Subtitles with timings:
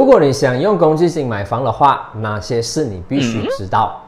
[0.00, 4.00] 如果你想用公积金买房的话，哪些事你必须知道？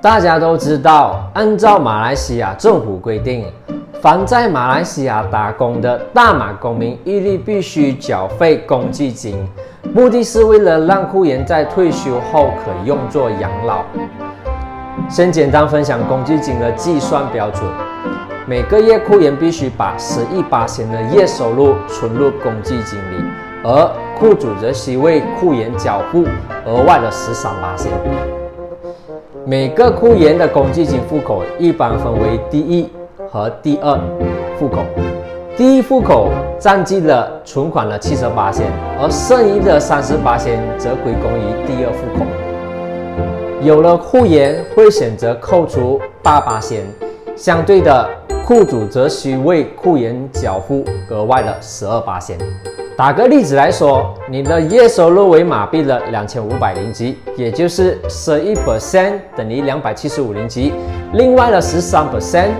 [0.00, 3.44] 大家都知道，按照马来西亚政府规定，
[4.00, 9.44] 凡在马来西亚打工的大马公民，一律必须缴费公积金，
[9.92, 13.82] 目的是为了让雇员在退休后可用作养老。
[15.08, 17.62] 先简单分享公积金的计算标准：
[18.46, 23.24] 每个月雇员必须把十亿八千的月收入存入公积金里，
[23.62, 26.24] 而雇主则需为雇员缴付
[26.64, 27.92] 额外的十三八千。
[29.44, 32.90] 每个雇员的公积金户口一般分为第一
[33.30, 33.98] 和第二
[34.58, 34.84] 户口，
[35.56, 38.66] 第一户口占据了存款的七十八千，
[38.98, 42.43] 而剩余的三十八千则归功于第二户口。
[43.64, 46.84] 有了户员会选择扣除八八险，
[47.34, 48.06] 相对的，
[48.44, 52.36] 雇主则需为雇员缴付额外的十二八险。
[52.94, 60.74] 打个例子来说，你的月收入为马币的两千五百零吉，也就是十一 percent 等于两百七十五零吉，
[61.14, 62.50] 另外的十三 percent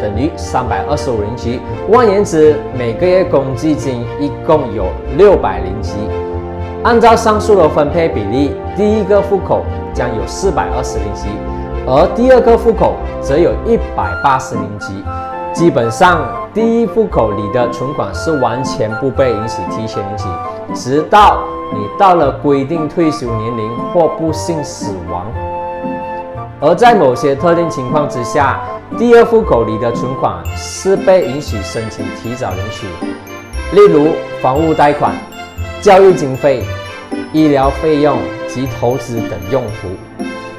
[0.00, 1.58] 等于三百二十五零吉。
[1.90, 4.86] 换言之，每个月公积金一共有
[5.18, 5.94] 六百零吉。
[6.84, 11.28] 按照上述的分配比例，第一个户口将有四百二十零吉，
[11.86, 15.02] 而第二个户口则有一百八十零吉。
[15.52, 20.24] 基本上，第一户口里的存款是完全不被允许提前领取，
[20.74, 25.26] 直到你到了规定退休年龄或不幸死亡。
[26.58, 28.60] 而在某些特定情况之下，
[28.96, 32.86] 第二户口里的存款是被允许申请提早领取，
[33.72, 35.12] 例如房屋贷款、
[35.82, 36.64] 教育经费、
[37.32, 38.16] 医疗费用
[38.52, 39.88] 及投资等用途。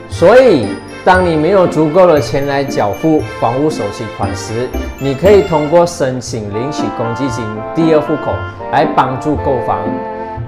[0.10, 0.68] 所以。
[1.06, 7.44] 当你没有足够的钱来缴付房屋首期款时，你可以通过申请领取公积金
[7.76, 8.32] 第二户口
[8.72, 9.80] 来帮助购房。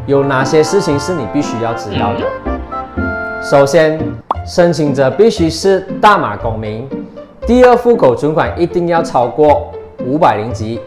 [0.08, 2.22] 有哪些事情是你必须要知道的？
[3.44, 4.00] 首先，
[4.48, 6.88] 申请者必须是大马公民，
[7.46, 9.74] 第二户口存款一定要超过
[10.06, 10.80] 五百零级，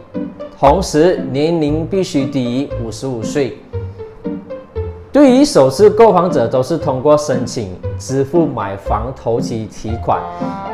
[0.58, 3.58] 同时年龄必须低于五十五岁。
[5.18, 10.20] 对于首次购房者，都是通过申请支付买房头期提款，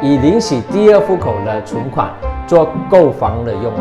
[0.02, 2.10] 以领取第二户口的存款
[2.46, 3.80] 做购房的用途。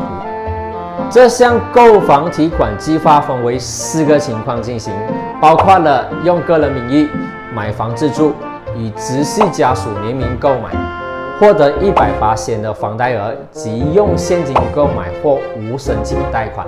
[1.09, 4.93] 这项购房提款计划分为四个情况进行，
[5.41, 7.09] 包括了用个人名义
[7.53, 8.31] 买房自住，
[8.77, 10.69] 与直系家属联名购买，
[11.39, 16.67] 获得一百八千的房贷额及用现金购买或无申请贷款。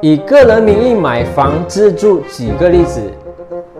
[0.00, 3.00] 以个人名义买房自住，举个例子，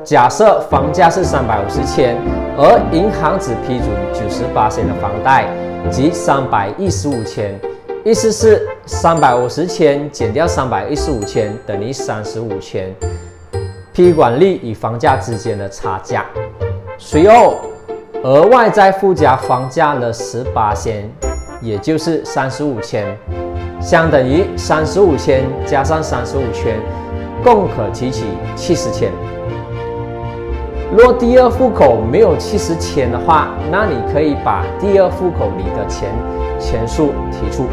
[0.02, 2.16] 假设房价是三百五十千，
[2.56, 5.46] 而银行只批准九十八千的房贷，
[5.90, 7.58] 即三百一十五千，
[8.04, 12.94] 意思是三百五十千减掉三百一十五千等于三十五千，
[13.92, 16.24] 批管率与房价之间的差价，
[16.96, 17.56] 随后
[18.24, 21.06] 额外再附加房价的十八千，
[21.60, 23.04] 也就是三十五千。
[23.82, 26.80] 相等于三十五千加上三十五千，
[27.44, 28.24] 共可提取
[28.56, 29.10] 七十千。
[30.90, 36.08] 若第二户口没有七十千的话，那你可以把第二户口里的钱
[36.58, 37.66] 全数提出。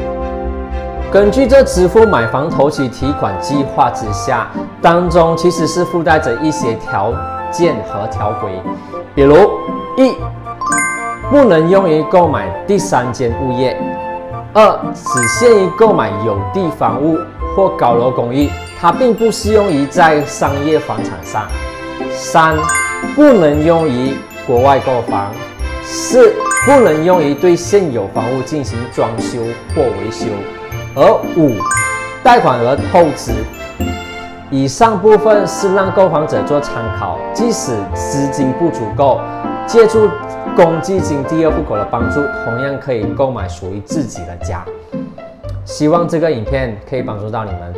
[1.09, 4.49] 根据这支付买房头期提款计划之下，
[4.81, 7.13] 当中其实是附带着一些条
[7.49, 8.51] 件和条规，
[9.15, 9.49] 比如
[9.97, 10.13] 一
[11.31, 13.73] 不能用于购买第三间物业。
[14.53, 17.17] 二只限于购买有地房屋
[17.55, 21.47] 或高楼公寓，它并不适用于在商业房产上。
[22.11, 22.57] 三
[23.15, 24.13] 不能用于
[24.45, 25.31] 国外购房。
[25.83, 26.33] 四
[26.65, 29.39] 不能用于对现有房屋进行装修
[29.73, 30.25] 或维修。
[30.93, 31.01] 而
[31.37, 31.55] 五
[32.21, 33.31] 贷款额透支。
[34.51, 39.19] 以上部分是让购房者做参考，即使资金不足够，
[39.65, 40.09] 借助。
[40.53, 44.65] 公积金第二户口的帮助，同样可以购买属于自己的家。
[45.63, 47.73] 希望这个影片可以帮助到你们。